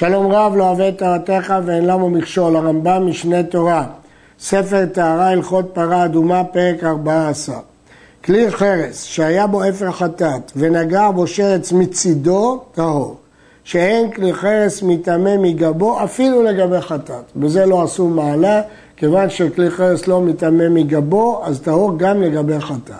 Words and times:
שלום 0.00 0.32
רב 0.32 0.56
לא 0.56 0.64
אוהב 0.64 0.80
את 0.80 0.98
תורתך 0.98 1.54
ואין 1.64 1.86
למו 1.86 2.10
מכשול, 2.10 2.56
הרמב"ם 2.56 3.06
משנה 3.06 3.42
תורה, 3.42 3.86
ספר 4.38 4.86
טהרה 4.86 5.28
הלכות 5.28 5.70
פרה 5.72 6.04
אדומה, 6.04 6.44
פרק 6.44 6.84
14. 6.84 7.56
כלי 8.24 8.50
חרס 8.50 9.02
שהיה 9.02 9.46
בו 9.46 9.68
אפר 9.68 9.90
חטאת 9.90 10.52
ונגע 10.56 11.10
בו 11.10 11.26
שרץ 11.26 11.72
מצידו, 11.72 12.60
טהור. 12.72 13.16
שאין 13.64 14.10
כלי 14.10 14.34
חרס 14.34 14.82
מטמא 14.82 15.36
מגבו 15.36 16.04
אפילו 16.04 16.42
לגבי 16.42 16.80
חטאת. 16.80 17.24
בזה 17.36 17.66
לא 17.66 17.82
עשו 17.82 18.08
מעלה, 18.08 18.62
כיוון 18.96 19.30
שכלי 19.30 19.70
חרס 19.70 20.06
לא 20.06 20.20
מטמא 20.20 20.68
מגבו, 20.68 21.40
אז 21.44 21.60
טהור 21.60 21.98
גם 21.98 22.22
לגבי 22.22 22.60
חטאת. 22.60 22.94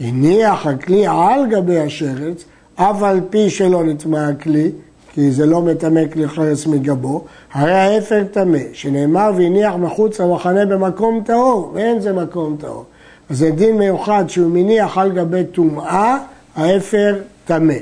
הניח 0.00 0.66
הכלי 0.66 1.06
על 1.06 1.46
גבי 1.50 1.78
השרץ, 1.78 2.44
אף 2.74 3.02
על 3.02 3.20
פי 3.30 3.50
שלא 3.50 3.84
נטמע 3.84 4.28
הכלי, 4.28 4.70
כי 5.18 5.30
זה 5.30 5.46
לא 5.46 5.62
מטמא 5.62 6.00
כלי 6.12 6.28
חרס 6.28 6.66
מגבו, 6.66 7.24
הרי 7.52 7.72
ההפר 7.72 8.24
טמא, 8.30 8.58
שנאמר 8.72 9.30
והניח 9.36 9.74
מחוץ 9.74 10.20
למחנה 10.20 10.66
במקום 10.66 11.22
טהור, 11.24 11.70
ואין 11.74 12.00
זה 12.00 12.12
מקום 12.12 12.56
טהור. 12.60 12.84
אז 13.30 13.38
זה 13.38 13.50
דין 13.50 13.78
מיוחד 13.78 14.24
שהוא 14.28 14.50
מניח 14.50 14.98
על 14.98 15.12
גבי 15.12 15.44
טומאה, 15.44 16.18
ההפר 16.56 17.16
טמא. 17.44 17.74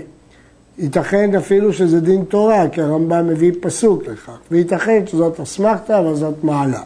ייתכן 0.79 1.35
אפילו 1.35 1.73
שזה 1.73 2.01
דין 2.01 2.25
תורה, 2.25 2.69
כי 2.73 2.83
הרמב"ם 2.83 3.27
מביא 3.27 3.53
פסוק 3.61 4.03
לכך, 4.07 4.39
וייתכן 4.51 5.07
שזאת 5.07 5.41
אסמכתא, 5.41 5.99
אבל 5.99 6.15
זאת 6.15 6.45
מעלה. 6.45 6.81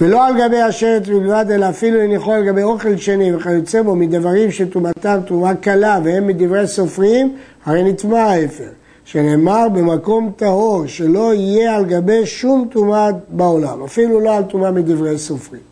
ולא 0.00 0.26
על 0.26 0.34
גבי 0.40 0.60
השרץ 0.60 1.06
בלבד, 1.08 1.46
אלא 1.50 1.68
אפילו 1.68 2.00
הניחו 2.00 2.32
על 2.32 2.46
גבי 2.46 2.62
אוכל 2.62 2.96
שני 2.96 3.34
וכיוצא 3.34 3.82
בו 3.82 3.96
מדברים 3.96 4.50
שטומאתם 4.50 5.18
טומאה 5.26 5.54
קלה 5.54 6.00
והם 6.04 6.26
מדברי 6.26 6.66
סופרים, 6.66 7.36
הרי 7.64 7.82
נטמע 7.82 8.20
ההפר. 8.20 8.68
שנאמר 9.06 9.68
במקום 9.72 10.32
טהור, 10.36 10.86
שלא 10.86 11.34
יהיה 11.34 11.76
על 11.76 11.84
גבי 11.84 12.26
שום 12.26 12.68
טומאה 12.70 13.08
בעולם, 13.28 13.82
אפילו 13.82 14.20
לא 14.20 14.36
על 14.36 14.42
טומאה 14.42 14.70
מדברי 14.70 15.18
סופרים. 15.18 15.62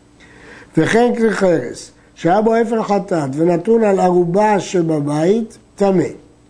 וכן 0.77 1.13
כלי 1.17 1.31
חרס, 1.31 1.91
שהיה 2.15 2.43
בו 2.43 2.55
אפר 2.63 2.83
חטאת 2.83 3.31
ונתון 3.33 3.85
על 3.85 4.01
ערובה 4.01 4.61
שבבית, 4.61 5.59
טמא. 5.77 6.05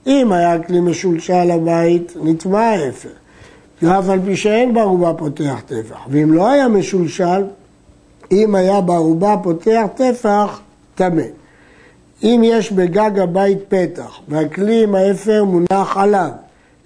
אם 0.07 0.33
היה 0.33 0.63
כלי 0.63 0.81
משולשל 0.81 1.45
לבית, 1.45 2.13
נטמע 2.23 2.61
האפר. 2.61 3.09
ואף 3.83 4.09
על 4.09 4.21
פי 4.25 4.37
שאין 4.37 4.75
בערובה 4.75 5.13
פותח 5.15 5.61
טפח. 5.67 5.99
ואם 6.09 6.33
לא 6.33 6.51
היה 6.51 6.69
משולשל, 6.69 7.45
אם 8.33 8.55
היה 8.55 8.81
בערובה 8.81 9.37
פותח 9.43 9.83
טפח, 9.95 10.61
טמא. 10.95 11.23
אם 12.23 12.41
יש 12.45 12.73
בגג 12.73 13.19
הבית 13.19 13.59
פתח 13.69 14.21
והכלי 14.29 14.83
עם 14.83 14.95
האפר 14.95 15.45
מונח 15.45 15.97
עליו, 15.97 16.31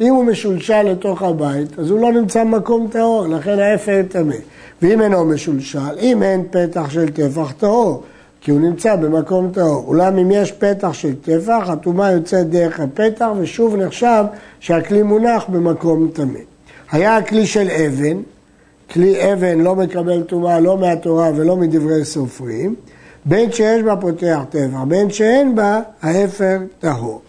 אם 0.01 0.15
הוא 0.15 0.25
משולשל 0.25 0.83
לתוך 0.83 1.23
הבית, 1.23 1.79
אז 1.79 1.91
הוא 1.91 2.01
לא 2.01 2.13
נמצא 2.13 2.45
במקום 2.45 2.89
טהור, 2.91 3.27
לכן 3.27 3.59
האפר 3.59 4.03
טמא. 4.09 4.35
ואם 4.83 5.03
אינו 5.03 5.25
משולשל, 5.25 5.99
אם 6.01 6.23
אין 6.23 6.45
פתח 6.51 6.91
של 6.91 7.11
טפח 7.11 7.53
טהור, 7.53 8.03
כי 8.41 8.51
הוא 8.51 8.61
נמצא 8.61 8.97
במקום 8.97 9.51
טהור. 9.53 9.85
אולם 9.87 10.19
אם 10.19 10.31
יש 10.31 10.53
פתח 10.53 10.93
של 10.93 11.15
טפח, 11.15 11.69
הטומאה 11.69 12.13
יוצאת 12.13 12.51
דרך 12.51 12.81
הפתח, 12.81 13.29
ושוב 13.39 13.77
נחשב 13.77 14.25
שהכלי 14.61 15.03
מונח 15.03 15.45
במקום 15.49 16.11
טמא. 16.13 16.39
היה 16.93 17.17
הכלי 17.17 17.47
של 17.47 17.69
אבן, 17.71 18.17
כלי 18.91 19.33
אבן 19.33 19.61
לא 19.61 19.77
מקבל 19.77 20.23
טומאה 20.23 20.61
לא 20.61 20.79
מהתורה 20.79 21.31
ולא 21.37 21.57
מדברי 21.57 22.05
סופרים, 22.05 22.75
בין 23.25 23.53
שיש 23.53 23.83
בה 23.83 23.97
פותח 23.97 24.39
טבע, 24.51 24.85
בין 24.89 25.11
שאין 25.11 25.55
בה 25.55 25.81
ההפר 26.03 26.59
טהור. 26.79 27.21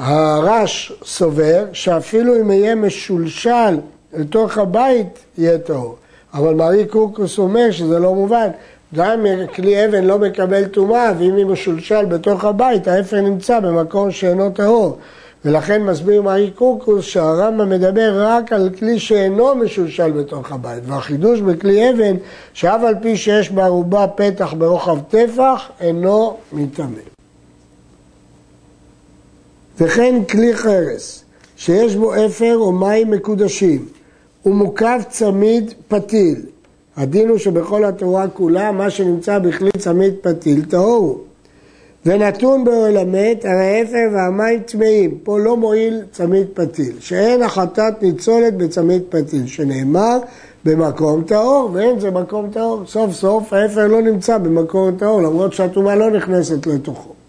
הרש 0.00 0.92
סובר 1.04 1.64
שאפילו 1.72 2.40
אם 2.40 2.50
יהיה 2.50 2.74
משולשל 2.74 3.78
לתוך 4.12 4.58
הבית, 4.58 5.18
יהיה 5.38 5.58
טהור. 5.58 5.96
אבל 6.34 6.54
מארי 6.54 6.86
קורקוס 6.86 7.38
אומר 7.38 7.70
שזה 7.70 7.98
לא 7.98 8.14
מובן. 8.14 8.48
גם 8.94 9.26
כלי 9.54 9.84
אבן 9.84 10.04
לא 10.04 10.18
מקבל 10.18 10.64
טומאה, 10.64 11.12
ואם 11.18 11.36
היא 11.36 11.46
משולשל 11.46 12.04
בתוך 12.04 12.44
הבית, 12.44 12.88
האפר 12.88 13.20
נמצא 13.20 13.60
במקום 13.60 14.10
שאינו 14.10 14.50
טהור. 14.50 14.98
ולכן 15.44 15.82
מסביר 15.82 16.22
מארי 16.22 16.50
קורקוס 16.50 17.04
שהרמב"ם 17.04 17.68
מדבר 17.68 18.26
רק 18.26 18.52
על 18.52 18.70
כלי 18.78 18.98
שאינו 18.98 19.54
משולשל 19.54 20.10
בתוך 20.10 20.52
הבית. 20.52 20.82
והחידוש 20.86 21.40
בכלי 21.40 21.90
אבן, 21.90 22.16
שאף 22.52 22.80
על 22.86 22.94
פי 23.02 23.16
שיש 23.16 23.50
בערובה 23.50 24.06
פתח 24.06 24.54
ברוחב 24.58 24.98
טפח, 25.08 25.68
אינו 25.80 26.36
מטמא. 26.52 27.09
וכן 29.80 30.24
כלי 30.30 30.56
חרס, 30.56 31.24
שיש 31.56 31.96
בו 31.96 32.14
אפר 32.14 32.56
או 32.56 32.72
מים 32.72 33.10
מקודשים, 33.10 33.84
ומוקף 34.46 35.04
צמיד 35.08 35.74
פתיל. 35.88 36.40
הדין 36.96 37.28
הוא 37.28 37.38
שבכל 37.38 37.84
התורה 37.84 38.28
כולה, 38.28 38.72
מה 38.72 38.90
שנמצא 38.90 39.38
בכלי 39.38 39.70
צמיד 39.78 40.14
פתיל, 40.20 40.64
טהור 40.64 41.24
ונתון 42.06 42.64
באוהל 42.64 42.96
המת, 42.96 43.44
הרי 43.44 43.78
האפר 43.78 44.08
והמים 44.12 44.60
טמאים. 44.60 45.18
פה 45.22 45.38
לא 45.38 45.56
מועיל 45.56 46.02
צמיד 46.12 46.46
פתיל. 46.54 46.92
שאין 47.00 47.42
החטאת 47.42 48.02
ניצולת 48.02 48.56
בצמיד 48.56 49.02
פתיל, 49.08 49.46
שנאמר 49.46 50.18
במקום 50.64 51.22
טהור, 51.22 51.70
ואין 51.72 52.00
זה 52.00 52.10
מקום 52.10 52.50
טהור. 52.52 52.82
סוף 52.86 53.12
סוף 53.12 53.52
האפר 53.52 53.86
לא 53.86 54.02
נמצא 54.02 54.38
במקום 54.38 54.96
טהור, 54.96 55.22
למרות 55.22 55.52
שהטומאה 55.52 55.94
לא 55.94 56.10
נכנסת 56.10 56.66
לתוכו. 56.66 57.19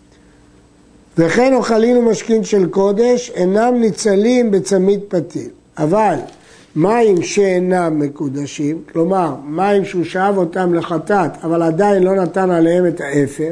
וכן 1.18 1.54
אוכלים 1.54 1.98
ומשכין 1.98 2.44
של 2.44 2.70
קודש 2.70 3.32
אינם 3.36 3.76
ניצלים 3.80 4.52
בצמיד 4.52 5.00
פתיל. 5.08 5.50
אבל 5.78 6.16
מים 6.76 7.22
שאינם 7.22 8.00
מקודשים, 8.00 8.82
כלומר 8.94 9.36
מים 9.46 9.86
שהוא 9.86 10.04
שאב 10.04 10.38
אותם 10.38 10.74
לחטאת, 10.74 11.32
אבל 11.44 11.62
עדיין 11.62 12.04
לא 12.04 12.16
נתן 12.16 12.52
עליהם 12.52 12.88
את 12.88 13.02
האפר, 13.02 13.52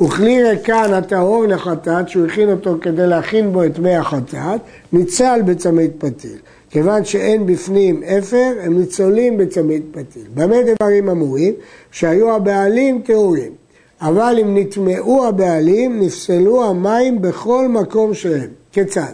וכלי 0.00 0.42
ריקן 0.42 0.92
הטהור 0.92 1.46
לחטאת, 1.46 2.08
שהוא 2.08 2.26
הכין 2.26 2.50
אותו 2.50 2.76
כדי 2.80 3.06
להכין 3.06 3.52
בו 3.52 3.64
את 3.64 3.78
מי 3.78 3.96
החטאת, 3.96 4.60
ניצל 4.92 5.40
בצמיד 5.44 5.90
פתיל. 5.98 6.36
כיוון 6.70 7.04
שאין 7.04 7.46
בפנים 7.46 8.02
אפר, 8.02 8.52
הם 8.62 8.78
ניצולים 8.78 9.36
בצמיד 9.36 9.82
פתיל. 9.90 10.22
במה 10.34 10.56
דברים 10.62 11.08
אמורים? 11.08 11.54
שהיו 11.90 12.34
הבעלים 12.34 13.02
טהורים. 13.04 13.65
אבל 14.00 14.38
אם 14.40 14.56
נטמעו 14.56 15.26
הבעלים, 15.26 16.00
נפסלו 16.00 16.64
המים 16.64 17.22
בכל 17.22 17.68
מקום 17.68 18.14
שהם. 18.14 18.48
כיצד? 18.72 19.12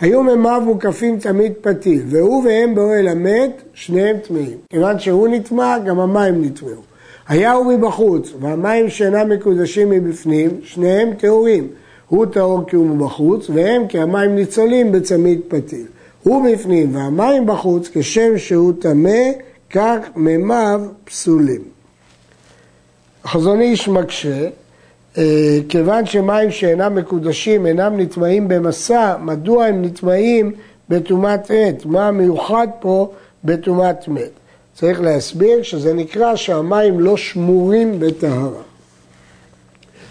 היו 0.00 0.22
מימיו 0.22 0.62
מוקפים 0.64 1.18
תמיד 1.18 1.52
פתיל, 1.60 2.02
והוא 2.06 2.44
והם 2.44 2.74
באוהל 2.74 3.08
המת, 3.08 3.62
שניהם 3.74 4.16
טמאים. 4.18 4.56
כיוון 4.70 4.98
שהוא 4.98 5.28
נטמע, 5.28 5.78
גם 5.78 6.00
המים 6.00 6.44
נטמעו. 6.44 6.82
היה 7.28 7.52
הוא 7.52 7.72
מבחוץ, 7.72 8.32
והמים 8.40 8.88
שאינם 8.88 9.28
מקודשים 9.28 9.90
מבפנים, 9.90 10.50
שניהם 10.62 11.14
טהורים. 11.14 11.68
הוא 12.08 12.26
טהור 12.26 12.64
כי 12.66 12.76
הוא 12.76 12.86
מבחוץ, 12.86 13.50
והם 13.50 13.86
כי 13.86 13.98
המים 13.98 14.34
ניצולים 14.34 14.92
בצמיד 14.92 15.40
פתיל. 15.48 15.86
הוא 16.22 16.52
בפנים 16.52 16.94
והמים 16.94 17.46
בחוץ, 17.46 17.88
כשם 17.92 18.38
שהוא 18.38 18.72
טמא, 18.78 19.20
כך 19.70 19.98
מימיו 20.16 20.80
פסולים. 21.04 21.74
החזון 23.24 23.60
איש 23.60 23.88
מקשה, 23.88 24.48
אה, 25.18 25.58
כיוון 25.68 26.06
שמים 26.06 26.50
שאינם 26.50 26.94
מקודשים 26.94 27.66
אינם 27.66 28.00
נטמעים 28.00 28.48
במסע, 28.48 29.16
מדוע 29.20 29.64
הם 29.64 29.84
נטמעים 29.84 30.52
בטומאת 30.88 31.50
מת? 31.50 31.86
מה 31.86 32.08
המיוחד 32.08 32.66
פה 32.80 33.12
בטומאת 33.44 34.08
מת? 34.08 34.30
צריך 34.74 35.00
להסביר 35.00 35.62
שזה 35.62 35.94
נקרא 35.94 36.36
שהמים 36.36 37.00
לא 37.00 37.16
שמורים 37.16 38.00
בטהרה. 38.00 38.62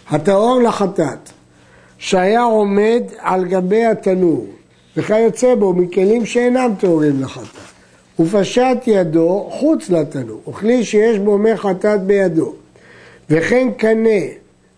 הטהור 0.10 0.62
לחטאת, 0.62 1.30
שהיה 1.98 2.44
עומד 2.44 3.04
על 3.18 3.46
גבי 3.46 3.86
התנור, 3.86 4.46
וכיוצא 4.98 5.56
בו 5.56 5.74
מכלים 5.74 6.26
שאינם 6.26 6.72
טהורים 6.80 7.22
לחטאת, 7.22 7.64
ופשט 8.20 8.78
ידו 8.88 9.48
חוץ 9.52 9.90
לתנור, 9.90 10.42
וכלי 10.50 10.84
שיש 10.84 11.20
בו 11.20 11.38
מי 11.38 11.58
חטאת 11.58 12.02
בידו, 12.02 12.54
וכן 13.30 13.68
קנה 13.78 14.20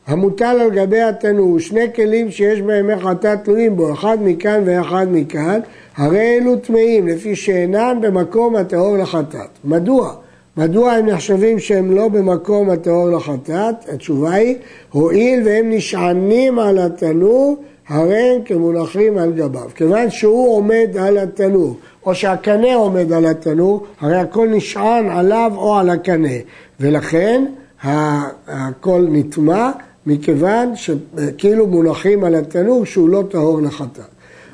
המוטל 0.08 0.58
על 0.62 0.70
גבי 0.70 1.02
התנור, 1.02 1.60
שני 1.60 1.94
כלים 1.96 2.32
שיש 2.32 2.62
בהם 2.62 2.88
מי 2.88 2.96
חטאת 2.96 3.44
תלויים 3.44 3.76
בו, 3.76 3.94
אחד 3.94 4.18
מכאן 4.22 4.62
ואחד 4.66 5.08
מכאן, 5.12 5.60
הרי 5.98 6.38
אלו 6.38 6.56
טמאים, 6.56 7.08
לפי 7.08 7.36
שאינם 7.36 7.98
במקום 8.02 8.56
הטהור 8.56 8.98
לחטאת. 8.98 9.50
מדוע? 9.64 10.14
מדוע 10.58 10.92
הם 10.92 11.06
נחשבים 11.06 11.60
שהם 11.60 11.92
לא 11.92 12.08
במקום 12.08 12.70
הטהור 12.70 13.10
לחטאת? 13.10 13.90
התשובה 13.94 14.34
היא, 14.34 14.56
הואיל 14.92 15.42
והם 15.46 15.70
נשענים 15.70 16.60
על 16.60 16.80
התנור, 16.80 17.58
הרי 17.88 18.36
הם 18.36 18.42
כמונחים 18.46 19.18
על 19.18 19.32
גביו. 19.32 19.70
כיוון 19.76 20.10
שהוא 20.10 20.56
עומד 20.56 20.90
על 21.00 21.18
התנור, 21.18 21.76
או 22.06 22.16
שהקנה 22.16 22.76
עומד 22.76 23.12
על 23.12 23.26
התנור, 23.26 23.86
הרי 24.00 24.16
הכל 24.18 24.48
נשען 24.48 25.10
עליו 25.10 25.52
או 25.56 25.76
על 25.76 25.90
הקנה, 25.90 26.38
ולכן 26.80 27.46
הכל 27.86 29.06
נטמע, 29.10 29.72
מכיוון 30.06 30.76
שכאילו 30.76 31.68
מונחים 31.68 32.24
על 32.24 32.36
התנור 32.36 32.86
שהוא 32.86 33.10
לא 33.10 33.24
טהור 33.30 33.62
לחטאת. 33.62 34.06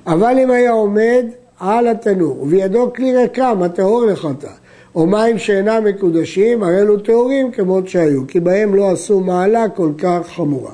אבל 0.07 0.39
אם 0.43 0.51
היה 0.51 0.71
עומד 0.71 1.25
על 1.59 1.87
התנור, 1.87 2.41
ובידו 2.41 2.93
כלי 2.95 3.17
ריקם 3.17 3.59
הטהור 3.63 4.05
לחטאת, 4.05 4.49
או 4.95 5.07
מים 5.07 5.37
שאינם 5.37 5.83
מקודשים, 5.83 6.63
הרי 6.63 6.81
אלו 6.81 6.99
טהורים 6.99 7.51
כמות 7.51 7.87
שהיו, 7.87 8.27
כי 8.27 8.39
בהם 8.39 8.75
לא 8.75 8.91
עשו 8.91 9.19
מעלה 9.19 9.69
כל 9.69 9.91
כך 9.97 10.19
חמורה. 10.35 10.71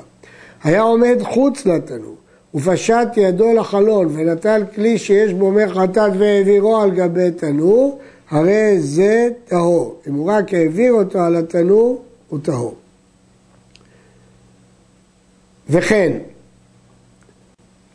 היה 0.64 0.82
עומד 0.82 1.18
חוץ 1.22 1.66
לתנור, 1.66 2.14
ופשט 2.54 3.08
ידו 3.16 3.54
לחלון, 3.54 4.08
ונטל 4.12 4.62
כלי 4.74 4.98
שיש 4.98 5.32
בו 5.32 5.50
מי 5.50 5.68
חטאת 5.68 6.12
והעבירו 6.18 6.76
על 6.76 6.90
גבי 6.90 7.30
תנור, 7.30 7.98
הרי 8.30 8.80
זה 8.80 9.28
טהור. 9.44 9.94
אם 10.08 10.14
הוא 10.14 10.30
רק 10.30 10.54
העביר 10.54 10.92
אותו 10.92 11.18
על 11.18 11.36
התנור, 11.36 12.02
הוא 12.28 12.38
טהור. 12.42 12.74
וכן, 15.70 16.18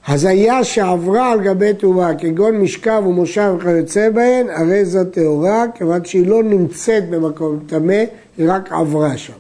הזיה 0.08 0.64
שעברה 0.64 1.32
על 1.32 1.42
גבי 1.42 1.74
טומאה, 1.74 2.16
כגון 2.16 2.58
משכב 2.58 3.04
ומושב 3.08 3.56
וכיוצא 3.58 4.10
בהן, 4.10 4.50
הרי 4.50 4.86
זו 4.86 5.04
טהורה, 5.06 5.66
כיוון 5.76 6.06
שהיא 6.06 6.28
לא 6.28 6.44
נמצאת 6.44 7.10
במקום 7.10 7.60
טמא, 7.68 8.04
היא 8.38 8.46
רק 8.50 8.72
עברה 8.72 9.18
שם. 9.18 9.34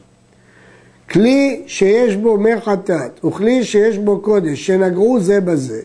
כלי 1.09 1.63
שיש 1.67 2.15
בו 2.15 2.37
מי 2.37 2.61
חטאת 2.61 3.25
וכלי 3.25 3.63
שיש 3.63 3.97
בו 3.97 4.19
קודש, 4.21 4.65
שנגעו 4.67 5.19
זה 5.19 5.41
בזה, 5.41 5.81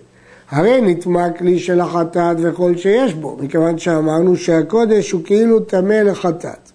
הרי 0.50 0.80
נטמע 0.80 1.30
כלי 1.30 1.58
של 1.58 1.80
החטאת 1.80 2.36
וכל 2.42 2.76
שיש 2.76 3.14
בו, 3.14 3.36
מכיוון 3.40 3.78
שאמרנו 3.78 4.36
שהקודש 4.36 5.10
הוא 5.10 5.24
כאילו 5.24 5.60
טמא 5.60 5.94
לחטאת. 5.94 6.67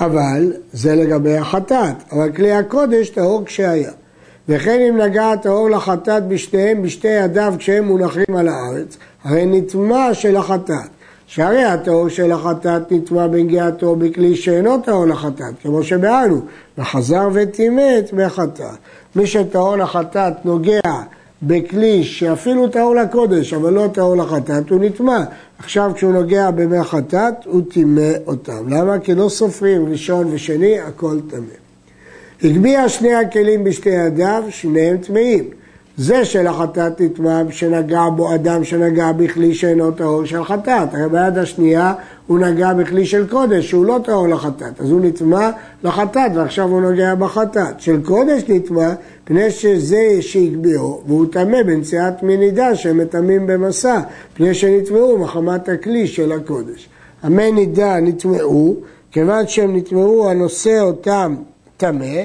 אבל 0.00 0.52
זה 0.72 0.94
לגבי 0.94 1.36
החטאת, 1.36 1.96
אבל 2.12 2.32
כלי 2.32 2.52
הקודש 2.52 3.08
טהור 3.08 3.42
כשהיה. 3.44 3.90
וכן 4.48 4.80
אם 4.88 4.96
נגע 4.96 5.30
הטהור 5.30 5.70
לחטאת 5.70 6.28
בשתיהם 6.28 6.82
בשתי 6.82 7.08
ידיו 7.08 7.54
כשהם 7.58 7.84
מונחים 7.84 8.36
על 8.36 8.48
הארץ, 8.48 8.96
הרי 9.24 9.46
נטמע 9.46 10.14
של 10.14 10.36
החטאת. 10.36 10.88
שהרי 11.26 11.64
הטהור 11.64 12.08
של 12.08 12.32
החטאת 12.32 12.92
נטמע 12.92 13.26
בנגיעתו 13.26 13.96
בכלי 13.96 14.36
שאינו 14.36 14.78
טהור 14.78 15.06
לחטאת, 15.06 15.54
כמו 15.62 15.82
שבאנו, 15.82 16.40
וחזר 16.78 17.28
וטימא 17.32 17.98
את 17.98 18.12
מי 18.12 18.28
חטאת. 18.28 18.78
מי 19.16 19.26
שטהור 19.26 19.76
לחטאת 19.76 20.32
נוגע 20.44 20.80
בכלי 21.42 22.04
שאפילו 22.04 22.68
טהור 22.68 22.94
לקודש, 22.94 23.52
אבל 23.52 23.72
לא 23.72 23.88
טהור 23.92 24.16
לחטאת, 24.16 24.70
הוא 24.70 24.84
נטמע. 24.84 25.24
עכשיו 25.58 25.92
כשהוא 25.94 26.12
נוגע 26.12 26.50
במי 26.50 26.84
חטאת, 26.84 27.34
הוא 27.44 27.62
טימא 27.70 28.10
אותם. 28.26 28.68
למה? 28.68 28.98
כי 28.98 29.14
לא 29.14 29.28
סופרים 29.28 29.90
ראשון 29.90 30.28
ושני, 30.30 30.80
הכל 30.80 31.20
טמא. 31.30 31.54
הגביה 32.42 32.88
שני 32.88 33.14
הכלים 33.14 33.64
בשתי 33.64 33.90
ידיו, 33.90 34.44
שניהם 34.50 34.96
טמאים. 34.96 35.50
זה 35.98 36.24
של 36.24 36.46
החטאת 36.46 37.00
נטמע 37.00 37.42
שנגע 37.50 38.08
בו 38.16 38.34
אדם 38.34 38.64
שנגע 38.64 39.12
בכלי 39.12 39.54
שאינו 39.54 39.90
טהור 39.90 40.24
של 40.24 40.44
חטאת. 40.44 40.94
הרי 40.94 41.08
ביד 41.08 41.38
השנייה 41.38 41.94
הוא 42.26 42.38
נגע 42.38 42.72
בכלי 42.72 43.06
של 43.06 43.28
קודש 43.28 43.68
שהוא 43.68 43.84
לא 43.84 43.98
טהור 44.04 44.28
לחטאת. 44.28 44.80
אז 44.80 44.90
הוא 44.90 45.00
נטמע 45.00 45.50
לחטאת 45.84 46.32
ועכשיו 46.34 46.68
הוא 46.68 46.80
נוגע 46.80 47.14
בחטאת. 47.14 47.80
של 47.80 48.02
קודש 48.04 48.42
נטמע 48.48 48.92
פני 49.24 49.50
שזה 49.50 50.02
שהגביהו 50.20 51.02
והוא 51.06 51.26
טמא 51.32 51.62
בנשיאת 51.62 52.22
מנידה 52.22 52.74
שהם 52.74 52.98
מטמאים 52.98 53.46
במסע. 53.46 54.00
פני 54.34 54.54
שנטמעו 54.54 55.18
מחמת 55.18 55.68
הכלי 55.68 56.06
של 56.06 56.32
הקודש. 56.32 56.88
המי 57.22 57.52
נידה 57.52 58.00
נטמעו 58.00 58.76
כיוון 59.12 59.46
שהם 59.46 59.76
נטמעו 59.76 60.30
הנושא 60.30 60.80
אותם 60.80 61.36
טמא 61.76 62.22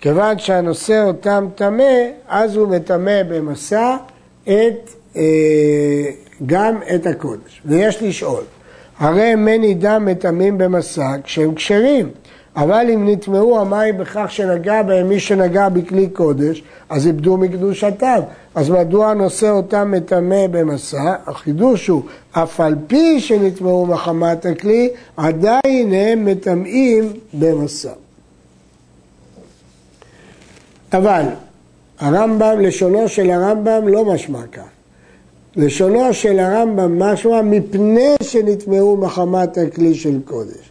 כיוון 0.00 0.38
שהנושא 0.38 1.04
אותם 1.06 1.46
טמא, 1.54 1.94
אז 2.28 2.56
הוא 2.56 2.68
מטמא 2.68 3.22
במסע 3.22 3.96
את, 4.44 4.90
אה, 5.16 5.22
גם 6.46 6.78
את 6.94 7.06
הקודש. 7.06 7.62
ויש 7.64 8.02
לשאול, 8.02 8.42
הרי 8.98 9.34
מני 9.34 9.74
דם 9.74 10.04
מטמאים 10.04 10.58
במסע 10.58 11.16
כשהם 11.24 11.54
כשרים, 11.54 12.10
אבל 12.56 12.86
אם 12.94 13.08
נטמעו 13.08 13.60
המים 13.60 13.98
בכך 13.98 14.26
שנגע 14.28 14.82
בהם 14.82 15.08
מי 15.08 15.20
שנגע 15.20 15.68
בכלי 15.68 16.08
קודש, 16.08 16.62
אז 16.88 17.06
איבדו 17.06 17.36
מקדושתם. 17.36 18.20
אז 18.54 18.70
מדוע 18.70 19.14
נושא 19.14 19.50
אותם 19.50 19.90
מטמא 19.90 20.46
במסע? 20.50 21.14
החידוש 21.26 21.86
הוא, 21.86 22.02
אף 22.32 22.60
על 22.60 22.74
פי 22.86 23.20
שנטמעו 23.20 23.86
מחמת 23.86 24.46
הכלי, 24.46 24.88
עדיין 25.16 25.92
הם 25.92 26.24
מטמאים 26.24 27.12
במסע. 27.34 27.92
אבל 30.92 31.22
הרמב"ם, 31.98 32.60
לשונו 32.60 33.08
של 33.08 33.30
הרמב"ם 33.30 33.88
לא 33.88 34.04
משמע 34.04 34.42
כך. 34.52 34.62
לשונו 35.56 36.14
של 36.14 36.38
הרמב"ם 36.38 37.02
משמע 37.02 37.42
מפני 37.42 38.14
שנטמעו 38.22 38.96
מחמת 38.96 39.58
הכלי 39.58 39.94
של 39.94 40.18
קודש. 40.24 40.70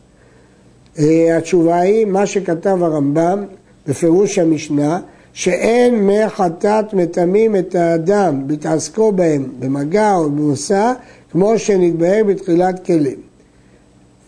אה, 1.00 1.38
התשובה 1.38 1.80
היא, 1.80 2.06
מה 2.06 2.26
שכתב 2.26 2.84
הרמב"ם 2.84 3.44
בפירוש 3.88 4.40
המשנה, 4.40 5.00
שאין 5.34 5.96
מי 5.96 6.30
חטאת 6.30 6.94
מטמאים 6.94 7.56
את 7.56 7.76
האדם 7.76 8.48
בהתעסקו 8.48 9.12
בהם 9.12 9.46
במגע 9.60 10.16
או 10.16 10.30
במושא, 10.30 10.94
כמו 11.32 11.60
שנתבהר 11.60 12.24
בתחילת 12.28 12.86
כלים. 12.86 13.20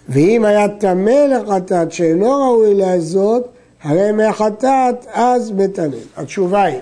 ואם 0.10 0.46
היה 0.46 0.68
טמא 0.68 1.10
לחטאת 1.10 1.92
שאינו 1.92 2.32
ראוי 2.32 2.74
לעזות, 2.74 3.48
הרי 3.84 4.12
מי 4.12 4.24
החטאת 4.24 5.06
אז 5.14 5.52
מטמאים. 5.52 6.08
התשובה 6.18 6.64
היא, 6.64 6.80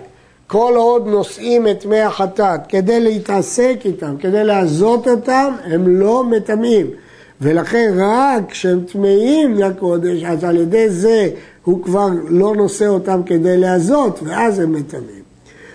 כל 0.48 0.74
עוד 0.76 1.08
נושאים 1.08 1.68
את 1.68 1.86
מי 1.86 2.00
החטאת 2.00 2.60
כדי 2.70 3.00
להתעסק 3.00 3.78
איתם, 3.86 4.16
כדי 4.20 4.44
לעזות 4.44 5.08
אותם, 5.08 5.56
הם 5.64 5.88
לא 5.88 6.24
מטמאים. 6.24 6.88
ולכן 7.42 7.94
רק 7.98 8.52
כשהם 8.52 8.84
טמאים 8.92 9.56
לקודש, 9.56 10.24
אז 10.24 10.44
על 10.44 10.58
ידי 10.58 10.90
זה 10.90 11.30
הוא 11.64 11.84
כבר 11.84 12.08
לא 12.28 12.56
נושא 12.56 12.88
אותם 12.88 13.22
כדי 13.26 13.58
לעזות, 13.58 14.20
ואז 14.24 14.60
הם 14.60 14.72
מטמאים. 14.72 15.26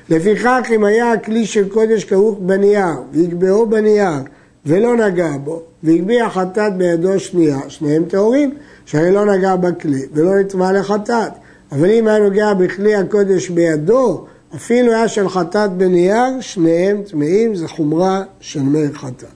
לפיכך 0.08 0.66
אם 0.74 0.84
היה 0.84 1.12
הכלי 1.12 1.46
של 1.46 1.68
קודש 1.68 2.04
כרוך 2.04 2.38
בנייר, 2.40 2.94
ויגבהו 3.12 3.66
בנייר, 3.66 4.18
ולא 4.66 4.96
נגע 4.96 5.30
בו, 5.44 5.62
והגביה 5.82 6.30
חטאת 6.30 6.76
בידו 6.76 7.20
שנייה, 7.20 7.58
שניהם 7.68 8.04
טהורים. 8.04 8.54
שהרי 8.90 9.12
לא 9.12 9.24
נגע 9.24 9.56
בכלי 9.56 10.02
ולא 10.12 10.40
נטמע 10.40 10.72
לחטאת. 10.72 11.32
אבל 11.72 11.90
אם 11.90 12.08
היה 12.08 12.18
נוגע 12.18 12.54
בכלי 12.54 12.94
הקודש 12.94 13.48
בידו, 13.48 14.24
אפילו 14.54 14.92
היה 14.92 15.08
של 15.08 15.28
חטאת 15.28 15.70
בנייר, 15.70 16.40
שניהם 16.40 17.02
טמאים, 17.02 17.54
זה 17.54 17.68
חומרה 17.68 18.22
של 18.40 18.62
מי 18.62 18.88
חטאת. 18.94 19.28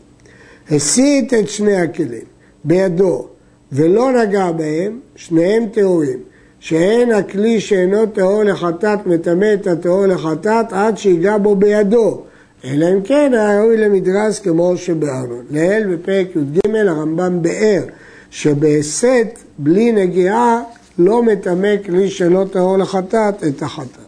הסית 0.70 1.34
את 1.34 1.48
שני 1.48 1.76
הכלים 1.76 2.24
בידו 2.64 3.26
ולא 3.72 4.12
נגע 4.12 4.52
בהם, 4.52 5.00
שניהם 5.16 5.66
טהורים. 5.72 6.18
שאין 6.60 7.12
הכלי 7.12 7.60
שאינו 7.60 8.06
טהור 8.06 8.44
לחטאת 8.44 9.06
מטמא 9.06 9.54
את 9.54 9.66
הטהור 9.66 10.06
לחטאת 10.06 10.72
עד 10.72 10.98
שיגע 10.98 11.38
בו 11.38 11.56
בידו. 11.56 12.22
אלא 12.64 12.86
אם 12.92 13.02
כן 13.02 13.30
היה 13.34 13.60
ראוי 13.60 13.76
למדרס 13.76 14.40
כמו 14.40 14.76
שבארנו. 14.76 15.36
לעיל 15.50 15.96
בפרק 15.96 16.26
י"ג 16.36 16.76
הרמב"ם 16.76 17.42
באר 17.42 17.82
שבהסת 18.30 19.38
בלי 19.58 19.92
נגיעה 19.92 20.62
לא 20.98 21.22
מטמא 21.22 21.76
כלי 21.84 22.10
שלא 22.10 22.44
טהור 22.52 22.78
לחטאת 22.78 23.44
את 23.44 23.62
החטאת. 23.62 24.04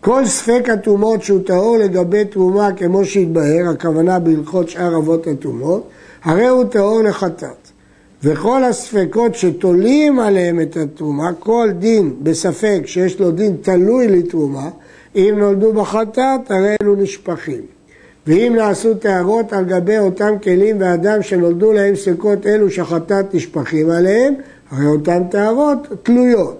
כל 0.00 0.26
ספק 0.26 0.68
הטומאות 0.72 1.22
שהוא 1.22 1.40
טהור 1.46 1.78
לגבי 1.78 2.24
תרומה 2.24 2.72
כמו 2.72 3.04
שהתבהר, 3.04 3.68
הכוונה 3.70 4.18
בהלכות 4.18 4.68
שאר 4.68 4.96
אבות 4.96 5.26
הטומאות, 5.26 5.88
הרי 6.24 6.48
הוא 6.48 6.64
טהור 6.64 7.02
לחטאת. 7.02 7.68
וכל 8.22 8.64
הספקות 8.64 9.34
שתולים 9.34 10.20
עליהם 10.20 10.60
את 10.60 10.76
התרומה, 10.76 11.32
כל 11.38 11.68
דין 11.78 12.14
בספק 12.22 12.80
שיש 12.84 13.20
לו 13.20 13.30
דין 13.30 13.56
תלוי 13.62 14.08
לתרומה, 14.08 14.70
אם 15.16 15.34
נולדו 15.38 15.72
בחטאת, 15.72 16.50
הרי 16.50 16.76
אלו 16.82 16.96
נשפכים. 16.96 17.62
ואם 18.26 18.52
נעשו 18.56 18.94
טהרות 18.94 19.52
על 19.52 19.64
גבי 19.64 19.98
אותם 19.98 20.34
כלים 20.42 20.80
ואדם 20.80 21.22
שנולדו 21.22 21.72
להם 21.72 21.96
ספקות 21.96 22.46
אלו 22.46 22.70
שחטאת 22.70 23.34
נשפכים 23.34 23.90
עליהם, 23.90 24.34
הרי 24.70 24.86
אותן 24.86 25.24
טהרות 25.30 25.78
תלויות. 26.02 26.58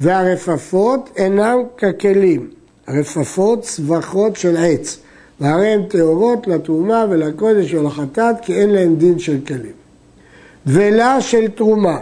והרפפות 0.00 1.10
אינם 1.16 1.58
ככלים, 1.78 2.50
הרפפות 2.86 3.62
צווחות 3.62 4.36
של 4.36 4.56
עץ, 4.56 4.98
והרי 5.40 5.66
הן 5.66 5.82
טהורות 5.82 6.46
לתרומה 6.46 7.04
ולקודש 7.10 7.74
ולחטאת 7.74 8.36
כי 8.42 8.54
אין 8.54 8.70
להם 8.70 8.96
דין 8.96 9.18
של 9.18 9.38
כלים. 9.46 9.78
דבלה 10.66 11.20
של 11.20 11.48
תרומה 11.48 11.98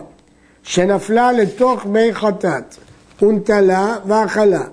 שנפלה 0.63 1.33
לתוך 1.33 1.87
מי 1.87 2.15
חטאת, 2.15 2.77
ונטלה 3.23 3.97
ואכלה. 4.07 4.65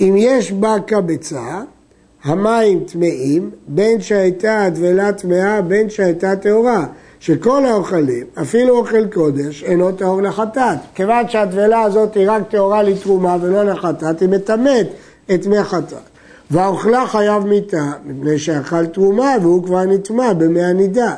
אם 0.00 0.14
יש 0.18 0.52
בה 0.52 0.76
קבצה, 0.86 1.62
המים 2.24 2.84
טמאים, 2.84 3.50
בין 3.68 4.00
שהייתה 4.00 4.64
הדבלה 4.64 5.12
טמאה, 5.12 5.62
בין 5.62 5.90
שהייתה 5.90 6.36
טהורה. 6.36 6.86
שכל 7.20 7.64
האוכלים, 7.64 8.26
אפילו 8.42 8.78
אוכל 8.78 9.06
קודש, 9.06 9.64
אינו 9.64 9.92
טהור 9.92 10.22
לחטאת. 10.22 10.78
כיוון 10.94 11.28
שהדבלה 11.28 11.82
הזאת 11.82 12.14
היא 12.14 12.30
רק 12.30 12.42
טהורה 12.50 12.82
לתרומה 12.82 13.36
ולא 13.40 13.64
לחטאת, 13.64 14.20
היא 14.20 14.28
מטמאת 14.28 14.86
את 15.34 15.46
מי 15.46 15.64
חטאת. 15.64 15.98
והאוכלה 16.50 17.06
חייב 17.06 17.46
מיתה, 17.46 17.92
מפני 18.04 18.38
שאכל 18.38 18.86
תרומה 18.86 19.34
והוא 19.42 19.64
כבר 19.64 19.84
נטמע 19.84 20.32
במי 20.32 20.64
הנידה. 20.64 21.14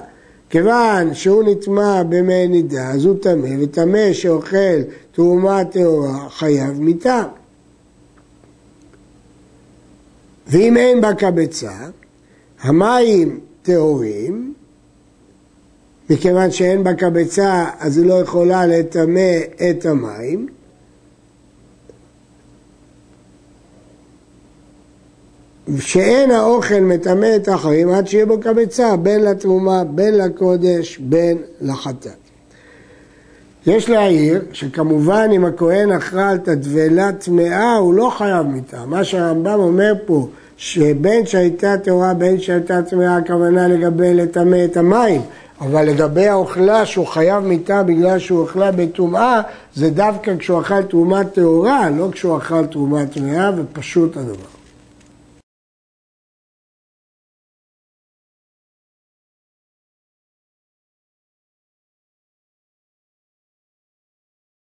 כיוון 0.51 1.15
שהוא 1.15 1.45
נטמע 1.47 2.03
במי 2.03 2.49
נידה, 2.49 2.91
אז 2.91 3.05
הוא 3.05 3.17
טמא, 3.21 3.49
וטמא 3.63 4.13
שאוכל 4.13 4.81
תרומה 5.13 5.65
טהורה 5.65 6.29
חייב 6.29 6.81
מיתה. 6.81 7.23
ואם 10.51 10.77
אין 10.77 11.01
בה 11.01 11.15
קבצה, 11.15 11.73
המים 12.63 13.41
טהורים, 13.63 14.55
מכיוון 16.11 16.51
שאין 16.51 16.85
בה 16.85 16.95
קבצה 16.95 17.71
אז 17.79 17.99
היא 17.99 18.07
לא 18.07 18.15
יכולה 18.15 18.67
לטמא 18.67 19.39
את 19.71 19.87
המים. 19.87 20.49
שאין 25.79 26.31
האוכל 26.31 26.81
מטמא 26.81 27.37
את 27.37 27.49
החיים 27.49 27.91
עד 27.91 28.09
שיהיה 28.09 28.27
בו 28.27 28.41
קבצה 28.41 28.97
בין 28.97 29.25
לתרומה, 29.25 29.85
בין 29.85 30.19
לקודש, 30.19 30.99
בין 30.99 31.39
לחטאת. 31.61 32.13
יש 33.67 33.89
להעיר 33.89 34.45
שכמובן 34.53 35.29
אם 35.33 35.45
הכהן 35.45 35.93
אכל 35.93 36.35
את 36.35 36.49
הדבלה 36.49 37.13
טמאה 37.13 37.77
הוא 37.77 37.95
לא 37.95 38.13
חייב 38.19 38.47
מיתה. 38.47 38.87
מה 38.87 39.05
שהרמב"ם 39.05 39.61
אומר 39.61 39.93
פה 40.07 40.29
שבין 40.63 41.27
שהייתה 41.27 41.79
טהורה 41.79 42.15
בין 42.15 42.41
שהייתה 42.41 42.83
טמאה 42.83 43.17
הכוונה 43.17 43.69
לגבי 43.69 44.15
לטמא 44.15 44.65
את 44.65 44.77
המים. 44.77 45.21
אבל 45.61 45.85
לגבי 45.85 46.27
האוכלה 46.27 46.87
שהוא 46.87 47.07
חייב 47.07 47.45
מיתה 47.45 47.83
בגלל 47.83 48.19
שהוא 48.19 48.41
אוכלה 48.41 48.73
בטומאה 48.73 49.41
זה 49.75 49.91
דווקא 49.91 50.37
כשהוא 50.39 50.61
אכל 50.61 50.83
תרומה 50.83 51.25
טהורה 51.25 51.91
לא 51.91 52.09
כשהוא 52.13 52.39
אכל 52.39 52.67
תרומה 52.67 53.07
טמאה 53.07 53.51
ופשוט 53.57 54.17
הדבר 54.17 54.60